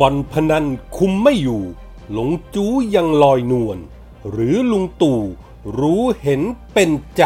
[0.00, 1.62] บอลพนันคุมไม่อยู่
[2.12, 3.78] หลงจู้ยังลอยนวล
[4.30, 5.20] หรือลุงตู่
[5.78, 6.42] รู้เห็น
[6.72, 7.24] เป็นใจ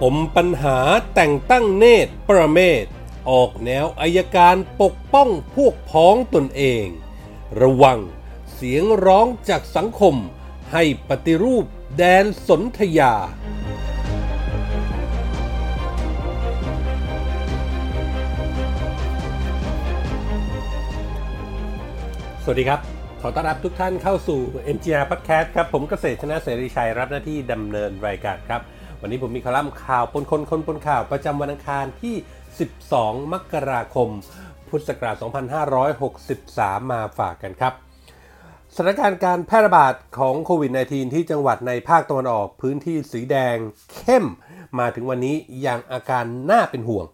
[0.00, 0.78] ปมปัญหา
[1.14, 2.84] แต่งตั้งเนตรประเมศ
[3.30, 6.86] ออกแนวอายการปกป้องพวกพ้องตนเอง
[7.60, 8.00] ระวัง
[8.52, 10.14] เสียงร้องจากสังคม
[10.72, 11.64] ให้ปฏิรูป
[11.96, 13.14] แดนสนธยา
[22.46, 22.80] สวัสดีครับ
[23.20, 24.40] ขอต้อนรับทุกท่านเข้าสู่
[24.76, 28.60] NGR Podcast ครับ ผมเกษตรชนะเสรีชัยรับหน้าที่ดำเนินรายการครับ
[29.00, 32.14] วันนี้ผมมีคอลัมน์ข่าวปนคนคนปนข่าวประจำวันอังคารที่
[32.74, 34.08] 12 มกราคม
[34.68, 35.16] พุทธศักราช
[36.04, 37.72] 2563 มาฝากกันครับ
[38.74, 43.56] สถานการณ์การแพร่ระบาดของโควิด -19 ที่จังหวัดในภาคตะวันออกพื้นที่สีแดง
[43.96, 44.24] เข้ม
[44.78, 47.06] มาถึงวันนี้อย่างอาการน่าเป็นห่วง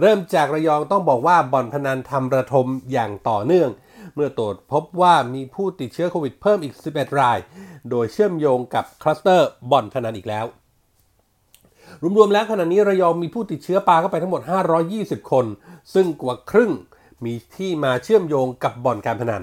[0.00, 3.70] เริ่มจากระยองต้องบอกว่าบ่อนพนันทำระทมอย่างต่อเนื่อง
[4.14, 7.38] เมื่อตรวจพบว่ามีผู้ติดเชื้อโควิดเพิ่มอีก 11 ราย
[7.90, 10.46] โดยเชื่อมโยงกับคลัสเตอร์บ่อนพนันอีกแล้ว
[12.16, 14.42] รวมๆแล้วขณะนี้ระยองมีผู้ติดเชื้อปลาเข้าไปทั้งหมด
[14.86, 15.46] 520 คน
[15.94, 16.72] ซึ่งกว่าครึ่ง
[17.24, 19.42] มีที่มาเชื่อมโยงกับบ่อนการพนัน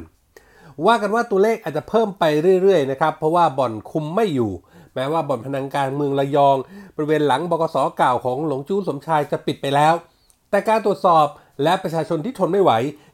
[0.86, 2.24] ว่ากันว่าตัวเลขอาจจะเพิ่มไป
[2.62, 4.52] เรื่อยๆนะครับ เพราะว่าบ่อนคุมไม่อยู่
[4.94, 6.58] แม้ว่าบ่อนพนันกางเมืองระยอง
[6.96, 9.94] บริเวณหลังบกสเก่าของหลวงจู้สมชายจะปิดไปแล้ว
[10.50, 11.26] แต่การตรวจสอบ
[11.64, 12.72] และประชาชนที่ทนไม่ไหว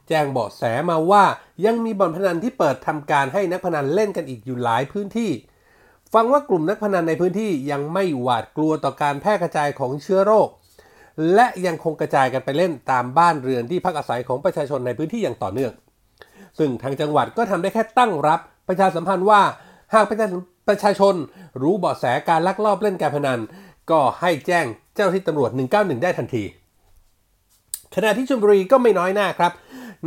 [0.08, 1.24] แจ้งเบาะแสมาว่า
[1.64, 5.30] ยังมีบ่อนพนันที่เปิดทำการให้นักพนันเล่นกันอีกอยู่หลายพื้นที่
[6.14, 10.48] ฟังว่ากลุ่มนักพนันในพื้นที่ยังไม่หวาดกลัวต่อการแพร่กระจายของเชื้อโรค
[11.34, 15.72] และยังคงกระจายกันไปเล่นตามบ้านเรือนที่พักอาศัยของประชาชนในพื้นที่อย่างต่อเนื่อง
[16.58, 19.42] ซึ่งทางจังหวัดก็ทำได้แค่ตั้งรับประชาสัมพันธ์ว่า
[19.94, 20.26] หากประชา
[20.68, 21.14] ประชาชน
[21.62, 23.40] รู้เบาะแสการลักลอบเล่นการพนัน
[23.90, 26.44] ก็ให้แจ้งเจ้าหน้าที่ตำรวจ 191 ได้ทันที
[27.94, 29.52] ขณะที่ชลบุรีก็ไม่น้อยหน้าครับ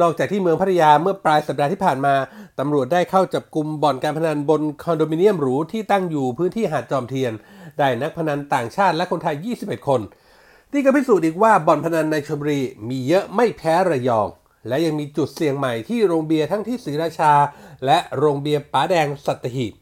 [0.01, 2.15] นอกจากที่เมืองพัทยาเมื่อปลายสัปดาห์ที่ผ่านมา
[2.59, 7.33] ตำรวจได้เข้าจับกลุ่มบ่อนการพนันบนคอนโดมิเนียมหรูที่ตั้งอยู่พื้นที่หาดจอมเทียน
[7.79, 10.01] ได้นักพนันต่างชาติและคนไทย 21 คน
[10.71, 14.27] ที่ก็พิสูจน์อีกว่าบ่อนพนันในชลบุรีมีเยอะไม่แพ้ระยอง
[14.67, 17.33] และยังมีจุดเสี่ยงใหม่ที่โรงเบียร์ทั้งที่ศรีราชา
[17.85, 19.73] และโรงเบียร์ป๋าแดงสัตหีบ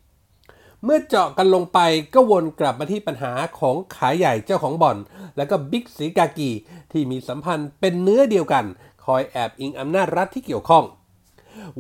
[0.84, 1.80] เมื่อเจาะกันลงไป
[2.14, 4.98] ก็วนกลับมาที่ปัญหาของขายใหญ่เจ้าของบ่อน
[5.38, 6.52] และก็บิ๊กสีกากี
[6.92, 8.66] ที่มีสัมพันธ์เป็นเนื้อเดียวกัน
[9.06, 10.84] คอยแอบอิงอำนาจรัฐที่เกี่ยวข้อง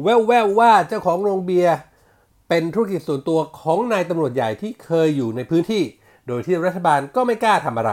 [0.02, 1.75] แววๆว่าเจ้าของโรงเบียร์
[2.50, 5.84] เป็นธุรกิจส่วนตัวของนายตำรวจใหญ่ที่เคยอยู่ในพื้นที่
[6.28, 7.91] โดยที่รัฐบาลก็ไม่กล้าทำอะไร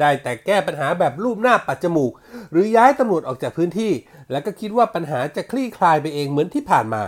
[0.00, 2.12] ได้แต่แก้ปัญหาแบบรูปหน้าปัดจมูก
[2.50, 3.92] หรือย้ายตำรวจออกจากพื้นที่
[4.30, 7.02] แล้วก็คิดว่าปัญหาจะคลี่คลายไปเองเหมือนที่ผ่านมา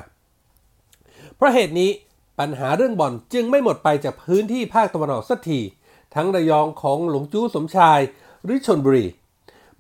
[1.37, 1.91] เพราะเหตุนี้
[2.41, 5.61] ปัญหาเรื่องบ่อนจึงไม่หมดไปจากพื้นที่ภาคตะวันออกสักที
[6.15, 8.01] ทั้งระยองของหลวงจู้สมชาย
[8.45, 9.07] หรือชนบุรี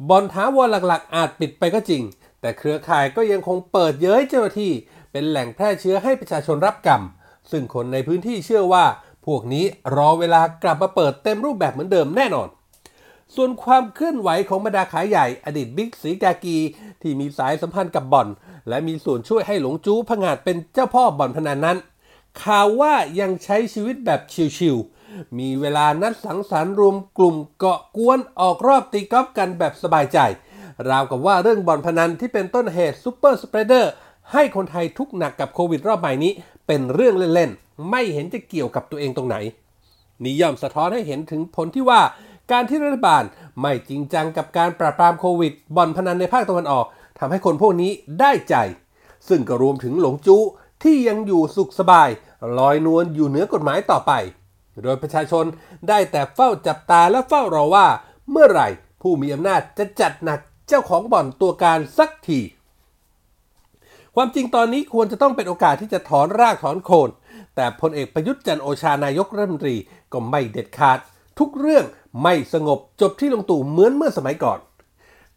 [0.09, 2.03] บอนท้าวรหลักๆ อาจปิดไปก็จริง
[2.41, 4.73] แต่เครือข่ายก็ยังคงเปิดเย้ยเจ้าหน้าที่
[5.13, 7.03] เป็นแหล่งแพร่เชื้อให้ประชาชนรับกรรม
[7.51, 8.85] ซึ่งคนในพื้นที่เชื่อว่า
[9.27, 9.65] พวกนี้
[9.97, 12.49] รอเวลากลับมาเปิดเต็มรูปแบบเหมือนเดิมแน่นอน
[13.35, 16.59] ส่วนความเคลื่อนไหวของบรรดาขายใหญ่อดีตบิ๊กสีกากี
[17.03, 18.29] ที่มีสายสัมพันธ์กับบอน
[18.69, 21.79] และมีส่วนช่วยให้หลงจู้ผงาดเป็นเจ้าพ่อบ่อนพนันนั้น
[22.43, 24.21] ข่าวว่ายังใช้ชีวิตแบบ
[24.57, 24.94] ชิลๆ
[25.39, 30.19] มีเวลานัดสังสรรค์รวมกลุ่มเกาะกวนออกรอบตีกอล์ฟกันแบบสบายใจ
[30.91, 33.93] ราวกับว่าเรื่องบ่อนพนันที่เป็นต้นเหตุ super spreader
[34.33, 36.33] ให้คนไทยทุกข์หนักกับโควิดรอบใหม่นี้
[36.67, 39.37] เป็นเรื่องเล่นๆ ไม่เห็นจะเกี่ยวกับตัวเองตรงไหน
[40.23, 42.01] นี่ย่อมสะท้อนให้เห็นถึงผลที่ว่า
[42.51, 43.23] การที่รัฐบาล
[43.61, 46.87] ไม่จริงจังกับการปราบปรามโควิดบ่อนพนันในภาคตะวันออก
[47.19, 48.57] ทำให้คนพวกนี้ได้ใจ
[49.29, 50.43] ซึ่งก็รวมถึงหลงจู้
[50.83, 52.09] ที่ยังอยู่สุขสบาย
[52.59, 54.13] ลอยนวลอยู่เหนือกฎหมายต่อไป
[54.83, 55.45] โดยประชาชน
[55.89, 57.87] ได้แต่เฝ้าจับตาและเฝ้ารอว่า
[58.31, 58.69] เมื่อไหร่
[59.03, 62.41] ผู้มีอำนาจจะจัดหนักเจ้าของบ่อนตัวการสักที
[64.15, 67.11] ความจริงตอนนี้ควรจะต้องเป็นโอกาสที่จะถอนรากถอนโคน
[67.57, 69.77] แต่พลเอกประยุทธ์จันโอชานายกรัฐมนตรี
[70.13, 70.99] ก็ไม่เด็ดขาด
[71.39, 71.85] ทุกเรื่อง
[72.23, 74.59] ไม่สงบจบที่ลงตู่เหมือนเมื่อสมัยก่อน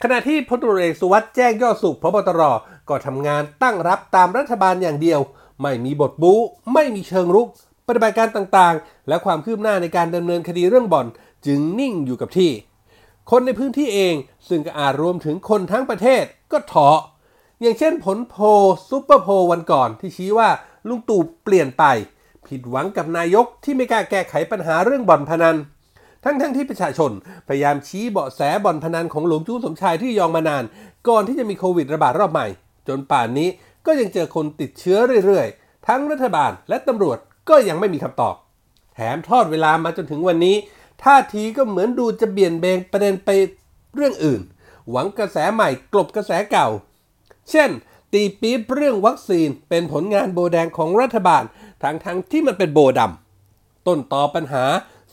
[0.04, 2.42] ขณะที่พลตรเอกสุวัสด์แจ้งยอดสุขพบตร
[2.90, 5.20] ก็ทำงานตั้งรับตามรัฐบาลอย่างเดียว
[5.62, 6.40] ไม่มีบทบู๊
[6.74, 7.48] ไม่มีเชิงรุก
[7.88, 11.08] ปฏิบัติการต่างๆ และความคืบหน้าในการดำเนินคดีเรื่องบ่อน
[11.46, 12.52] จึงนิ่งอยู่กับที่
[13.32, 14.16] คนในพื้นที่เอง
[14.50, 16.90] ซึ่งก็อาจรวมถึงคนทั้งประเทศก็ท้อ
[17.62, 18.44] อย่างเช่นผลโพล
[18.90, 20.50] ซูเปอร์โพลวันก่อนที่ชี้ว่า
[20.88, 21.84] ลุงตู่เปลี่ยนไป
[22.48, 25.58] ผิดหวังกับนายกที่ไม่กล้าแก้ไขปัญหาเรื่องบ่อนพนัน
[26.24, 27.12] ทั้งๆทที่ประชาชน
[27.48, 30.64] พยายามชี้เบาะแสบ่อนพนันของหลวงจู้สมชายที่ยองมานาน
[31.08, 32.48] ก่อนที่จะมีโควิดระบาดรอบใหม่
[32.88, 33.50] จนป่านนี้
[33.86, 37.20] ก็ยังเจอคนติดเชื้อเรื่อยๆ ทั้งรัฐบาลและตำรวจ
[37.50, 38.36] ก็ยังไม่มีคำตอบ
[38.94, 40.56] แถมทอดเวลามาจนถึงวันนี้
[41.04, 43.30] ท่าทีก็เหมือนดูจะเบี่ยนเบนประเด็นไป
[43.96, 44.42] เรื่องอื่น
[44.90, 46.68] หวังกระแสใหม่กลบกระแสเก่า
[47.52, 47.70] เช่น
[48.14, 51.44] ตีปี๊บเรื่องวัคซีนเป็นผลงานโบแดงของรัฐบาล
[51.84, 54.66] ทั้งทั้งที่มันเป็นโบดำต้นต่อปัญหา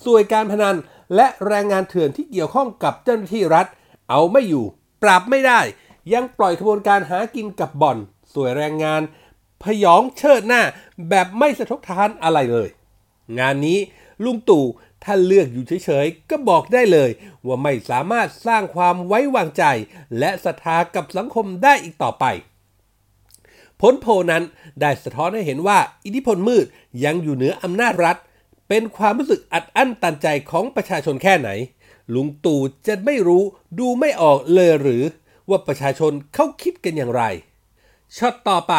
[0.04, 0.76] สวยการพนัน
[1.14, 3.66] และแรงงานเถื่อนที่เกี่ยวข้องกับเจ้าหน้าที่รัฐ
[4.10, 4.64] เอาไม่อยู่
[5.02, 5.60] ปราบไม่ได้
[6.12, 7.98] ยังปล่อยขบวนการหากินกับบ่อน
[8.34, 9.02] สวยแรงงาน
[9.62, 10.62] พยองเชิดหน้า
[11.08, 12.68] แบบไม่สะทกทานอะไรเลย
[13.38, 13.78] งานนี้
[14.24, 14.64] ลุงตู่
[15.04, 17.10] ถ้าเลือกอยู่เฉยๆ ก็บอกได้เลย
[17.46, 19.64] ว่าไม่สามารถสร้างความไว้วางใจ
[20.18, 22.24] และศรัทธากับสังคมได้อีกต่อไป
[23.80, 24.42] ผลโพนั้น
[24.80, 26.66] ได้สะท้อนให้เห็นว่าอิทธิพลมืด
[27.04, 28.16] ยังอยู่เหนืออำนาจรัฐ
[28.68, 31.50] เป็นความรู้สึกอัดอั้นตันใจของประชาชนแค่ไหน
[32.14, 33.42] ลุงตู่จะไม่รู้
[33.78, 35.02] ดูไม่ออกเลยหรือ
[35.48, 37.22] ว่าประชาชนเขาคิดกันอย่างไร
[38.16, 38.74] ช็อตต่อไป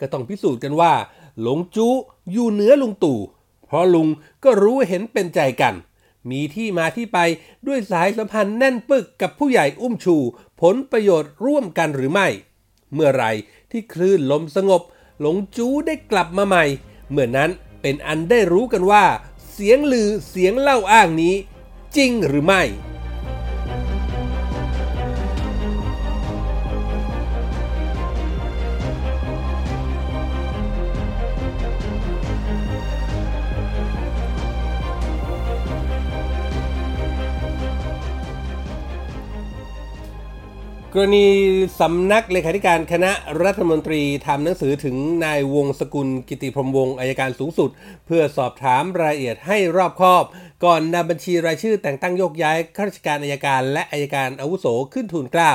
[0.00, 0.92] ก็ต้องพิสูจน์กันว่า
[1.40, 1.94] หลงจู้
[2.30, 3.18] อยู่เหนือลุงตู่
[3.66, 4.08] เพราะลุง
[4.44, 5.74] ก็รู้เห็นเป็นใจกัน
[6.30, 7.18] มีที่มาที่ไป
[7.66, 10.16] ด้วยสายสัมพันธ์แน่นปึกกับผู้ใหญ่อุ้มชู
[10.60, 12.28] ผลประโยชน์ร่วมกันหรือไม่
[12.94, 13.24] เมื่อไร
[13.70, 14.82] ที่คลื่นลมสงบ
[15.20, 16.64] หลงจู้ได้กลับมาใหม่
[17.10, 17.50] เมื่อนั้น
[17.82, 19.04] เป็นอันได้รู้กันว่า
[19.52, 21.34] เสียงลือเสียงเล่าอ้างนี้
[21.96, 22.62] จริงหรือไม่
[40.94, 41.28] กรณี
[41.80, 43.12] สำนักเลขาธิการคณะ
[43.44, 47.70] รัฐมนตรีทำหนังสือถึงนายวงศกุลกิติพรมวงศ์อายการสูงสุด
[48.06, 50.24] เพื่อสอบถามรายละเอียดให้รอบคอบ
[50.64, 55.52] ก่อนนำบัญชีรายชื่อแต่งตั้งโยกย้ายข้าราชการอายการ และอายการอาวุโสขึ้นทูลเกล้า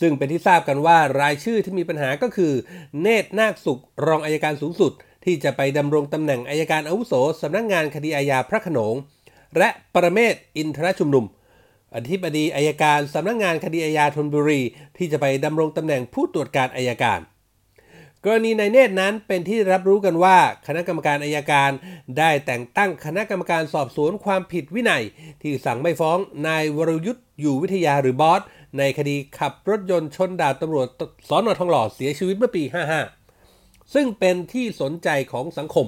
[0.00, 2.52] ซึ่งเป็นที่ทราบกันว่ารายชื่อที่มีปัญหาก็คือ
[3.00, 4.92] เนตรนาคสุขรองอายการสูงสุด
[5.24, 7.12] ที่จะไปดำรงตำแหน่งอายการอาวุโส
[7.42, 8.94] สำนักงงานคดีอาญาพระโขนง
[9.58, 11.26] และประเมศอินทรชุมนุม
[11.94, 14.60] อธิบดีอายการสำนักงงานคดีอาญาธนบุรี
[14.96, 17.20] ที่จะไปดำรงตำแหน่งผู้ตรวจการอายการ
[18.24, 21.70] กรณีนายเนตรนั้นเป็นที่รับรู้กันว่า คณะกรรมการอายการ
[22.18, 25.02] ได้แต่งตั้งคณะกรรมการสอบสวนความผิดวินัย
[25.42, 28.40] ที่สั่งไม่ฟ้องนายวรยุทธ์อยู่วิทยาหรือบอส
[28.78, 30.86] ในคดีขับรถยนต์ชนดาบตำรวจ
[31.28, 33.25] สอนอทองหล่อเสียชีวิตเมื่อปี 55
[33.94, 35.86] ซึ่งเป็นที่สนใจของสังคม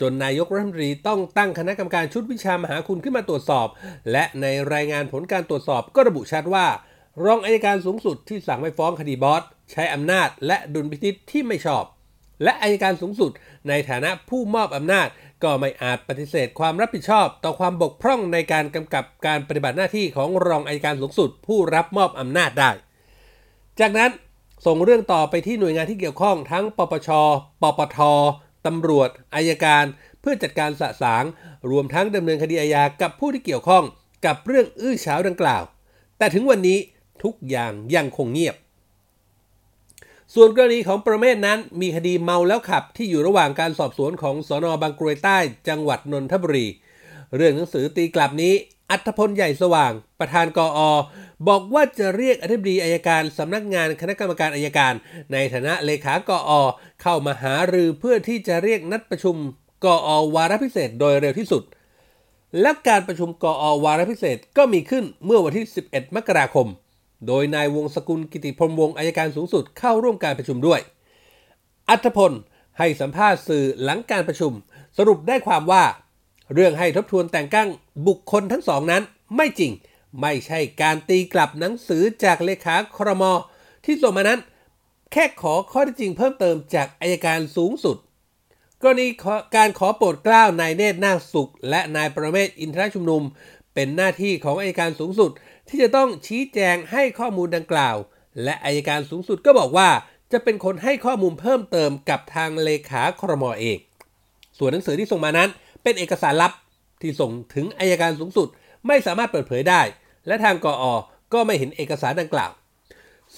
[0.00, 3.68] จนนายกรัฐมนตรีต้องตั้งคณะกรรมการชุดวิชามหาคุณขึ้นมาตรวจสอบ
[4.12, 6.66] และในรายงานผลการตรวจสอบก็ระบุชัดว่า
[7.24, 11.84] รองอายการสูงสุดที่สั่งไม่ฟ้องคดีบอสใช้อำนาจและดุลพินิษที่ไม่ชอบ
[12.42, 13.30] และอายการสูงสุด
[13.68, 15.08] ในฐานะผู้มอบอำนาจ
[15.44, 22.70] ก็ไม่อาจปฏิเสธความรับผิดชอบ ต่อความบกพร่องในการกำกับการปฏิบัติหน้าที่ของรองอายการสูงสุด ผู้รับมอบอำนาจได้
[23.80, 24.10] จากนั้น
[24.64, 27.08] ส่งเรื่องต่อไปที่หน่วยงานที่เกี่ยวข้องทั้ง ปปช
[27.62, 27.98] ปปท
[28.66, 29.84] ตำรวจ อายการ
[30.20, 31.24] เพื่อจัดการสะสาง
[31.70, 33.84] รวมทั้งดำเนินคดีอาญากับผู้ที่เกี่ยวข้อง
[34.26, 35.62] กับเรื่องอื้อฉาวดังกล่าว
[36.18, 36.78] แต่ถึงวันนี้
[37.22, 38.56] ทุกอย่างยังคงเงียบ
[40.34, 46.66] ส่วนกรณีของประเมศนั้นมีคดีเมาแล้วขับที่อยู่ระหว่างการสอบสวนของสอนอบางกรวยใต้ จังหวัดนนทบุรี
[47.36, 48.54] เรื่องหนังสือตีกลับนี้
[48.90, 50.90] อัธพลใหญ่สว่าง ประธานกออ
[51.48, 54.92] บอกว่าจะเรียกอธิบดีอายการสำนักงานคณะกรรมการอายการ
[55.32, 56.62] ในฐานะเลขากออ
[57.02, 59.36] เข้ามาหารือเพื่อที่จะเรียกนัดประชุม
[59.84, 61.62] กออวาระพิเศษโดยเร็วที่สุด
[62.60, 66.68] และการประชุมกออวาระพิเศษก็มีขึ้นเมื่อวันที่ 11 มกราคม
[67.26, 70.80] โดยนายวงศกุลกิติพรมวงอายการสูงสุดเข้าร่วมการประชุมด้วย
[71.88, 72.32] อัธพล
[72.78, 74.52] ให้สัมภาษณ์สื่อหลังการประชุม
[74.98, 75.84] สรุปได้ความว่า
[76.54, 77.68] เรื่องให้ทบทวนแต่งตั้ง
[78.06, 79.02] บุคคลทั้งสองนั้น
[79.36, 79.72] ไม่จริง
[80.20, 83.24] ไม่ใช่การตีกลับหนังสือจากเลขาครม
[83.84, 84.40] ที่ส่งมานั้น
[85.12, 87.96] แค่ขอข้อเท็จจริงเพิ่มเติมจากอายการสูงสุด
[88.82, 89.06] กรณี
[89.56, 93.22] การขอโปรดเกล้านายเนตรนาคสุข และนายประเมศอินทรชุมนุม
[93.74, 95.30] เป็นหน้าที่ของอายการสูงสุด
[95.68, 97.96] ที่จะต้องชี้แจงให้ข้อมูลดังกล่าว
[98.42, 99.88] และอายการสูงสุดก็บอกว่า
[100.32, 103.78] จะเป็นคนให้ข้อมูลเพิ่มเติมกับทางเลขาครมอเอง
[104.58, 105.50] ส่วนหนังสือที่ส่งมานั้น
[105.82, 106.52] เป็นเอกสารลับ
[107.00, 108.48] ที่ส่งถึงอายการสูงสุด
[108.86, 109.82] ไม่สามารถเปิดเผยได้
[110.26, 110.94] และทางกออ
[111.32, 112.50] ก็ไม่เห็นเอกสารดังกล่าว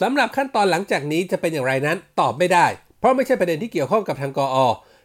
[0.01, 2.67] สำหรับขั้นตอนหลังจากนี้จะเป็นอย่างไรนั้นตอบไม่ได้
[2.99, 4.59] เพราะไม่ใช่ประเด็นที่เกี่ยวข้องกับทางกออ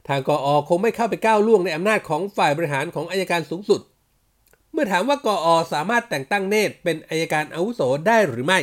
[0.09, 3.81] ทางกออคงไม่เข้าไปก้าวล่วงในอำนาจของฝ่ายบริหารของอายการสูงสุด
[4.71, 8.59] เมื่อถามว่ากออสามารถแต่งตั้งเนตรเป็นอายการอาวุโสได้หรือไม่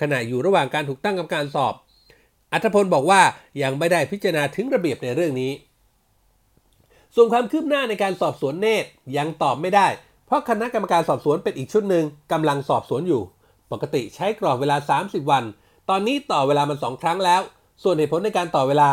[0.00, 1.74] ขณะอยู่ระหว่างการถูกตั้งกรรมการสอบ
[2.52, 3.22] อัธพลบอกว่า
[3.62, 5.52] ยังไม่ได้พิจารณาถึงระเบียบในเรื่องนี้
[7.14, 9.86] ส่วนความคืบหน้าในการสอบสวนเนตรยังตอบไม่ได้
[10.26, 13.22] เพราะคณะกรรมการสอบสวนเป็นอีกชุดหนึ่งกำลังสอบสวนอยู่
[13.72, 15.44] ปกติใช้กรอบเวลา 30 วัน
[15.90, 17.40] ตอนนี้ต่อเวลามันสองครั้งแล้ว
[17.82, 18.88] ส่วนเหตุผลในการต่อเวลา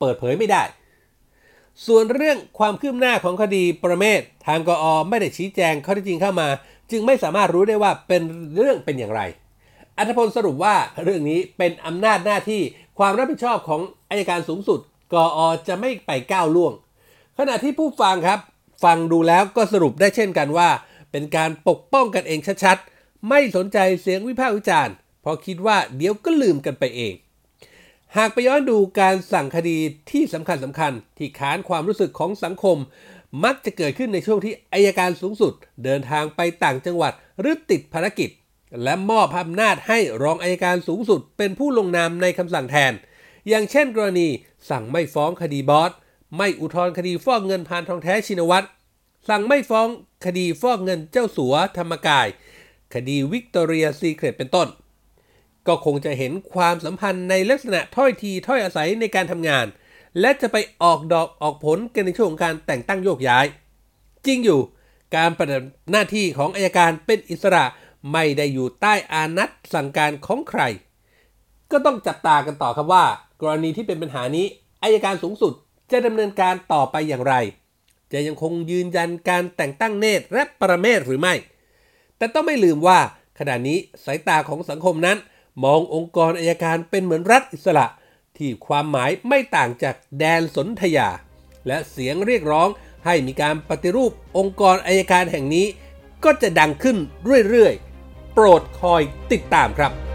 [0.00, 0.62] เปิดเผยไม่ได้
[1.86, 6.48] ส่วนเรื่องความคืบหน้าของคดีประเมศทางกออไม่ได้ชี้แจงข้อเท็จจริงเข้ามา
[6.90, 8.22] จึงไม่สามารถรู้ได้ว่าเป็น
[8.56, 9.20] เรื่องเป็นอย่างไร
[9.96, 10.74] อัธพลสรุปว่า
[11.04, 12.62] เรื่องนี้เป็นอำนาจหน้าที่
[12.98, 14.80] ความรับผิดชอบของอายการสูงสุด
[15.12, 16.72] กออจะไม่ไปก้าวล่วง
[17.42, 18.40] ขณะที่ผู้ฟังครับ
[18.84, 20.68] ฟังดูแล้วก็สรุปได้เช่นกันว่า
[21.10, 27.14] เป็นการปกป้องกันเองชัดๆ ไม่สนใจเสียงวิพากษ์วิจารณ์เพราะคิดว่าเดี๋ยวก็ลืมกันไปเอง
[28.16, 29.78] หากไปย้อนดูการสั่งคดี
[30.10, 32.76] ที่สำคัญสำคัญที่ขานความรู้สึกของสังคม
[33.44, 35.52] มักจะเกิดขึ้นในช่วงที่อายการสูงสุด
[35.84, 38.30] เดินทางไปต่างจังหวัดหรือติดภารกิจ
[38.82, 42.92] และมอบอำนาจให้รองอายการสูงสุด เป็นผู้ลงนามในคำสั่งแทน
[43.48, 44.28] อย่างเช่นกรณี
[44.70, 45.92] สั่งไม่ฟ้องคดีบอส
[46.36, 48.66] ไม่อุทธรณ์คดีฟอกเงินพานทองแท้ชินวัตร
[49.28, 49.88] สั่งไม่ฟ้อง
[50.24, 52.26] คดีฟอกเงินเจ้าสัวธรรมกาย
[52.94, 54.68] คดีวิกตอเรียซีเครตเป็นต้น
[55.66, 59.66] ก็คงจะเห็นความสัมพันธ์ในลักษณะถ้อยทีถ้อยอาศัยในการทำงาน
[60.20, 63.46] และจะไปออกดอกออกผลกันในช่วงของการแต่งตั้งโยกย้าย
[64.26, 64.60] จริงอยู่
[65.16, 67.64] การปฏิบัติหน้าที่ของอัยการเป็นอิสระ
[68.12, 70.62] ไม่ได้อยู่ใต้อาณัติสั่งการของใคร
[71.70, 73.04] ก็ต้องจับตากันต่อครับว่า
[73.40, 74.46] กรณีที่เป็นปัญหานี้
[74.82, 75.52] อายการสูงสุด
[75.92, 77.34] จะดำเนินการต่อไปอย่างไร
[78.12, 81.34] จะยังคงยืนยันการแต่งตั้งเนตรและประเมศหรือไม่
[82.16, 82.98] แต่ต้องไม่ลืมว่า
[83.38, 85.18] ขณะนี้สายตาของสังคมนั้น
[85.64, 87.86] มององค์กรอายการเป็นเหมือนรัฐอิสระ
[88.36, 91.08] ที่ความหมายไม่ต่างจากแดนสนธยา
[91.66, 92.68] และเสียงเรียกร้อง
[93.06, 95.66] ให้มีการปฏิรูปองค์กรอายการแห่งนี้
[96.24, 96.96] ก็จะดังขึ้น
[97.48, 100.09] เรื่อยๆ โปรดคอยติดตามครับ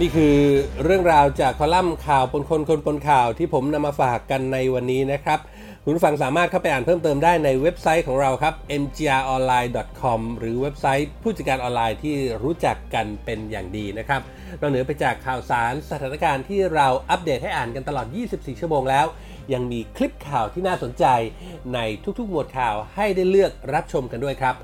[0.00, 0.36] นี่คือ
[0.84, 5.38] เรื่องราวจากคอลัมน์ข่าวปนคนคนปนข่าวที่ผมนำมาฝากกันในวันนี้นะครับ
[5.84, 14.20] คุณผู้ฟังสามารถเข้าไปอ่านเพิ่มเติมได้ในเว็บไซต์ของเราครับ mgronline.com หรือเว็บไซต์ผู้จัดการออนไลน์ที่รู้จักกันเป็นอย่างดีนะครับ
[14.60, 19.06] นอกเหนือไปจากข่าวสารสถานการณ์ที่เราอัปเดตให้อ่านกันตลอด 24 ชั่วโมงแล้ว
[19.52, 21.04] ยังมีคลิปข่าวที่น่าสนใจ
[21.74, 21.78] ใน
[22.18, 24.54] ทุกๆ หมวดข่าวให้ได้เลือกรับชมกันด้วยครับ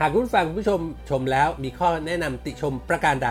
[0.00, 3.30] หากคุณผู้ฟังคุณผู้ชมชมแล้วมีข้อแนะนำติชมประการใด